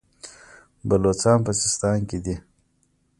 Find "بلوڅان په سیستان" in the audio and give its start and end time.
0.87-1.97